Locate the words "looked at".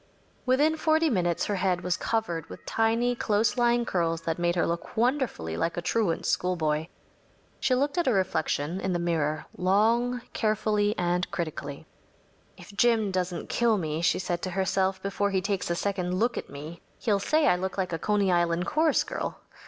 7.75-8.07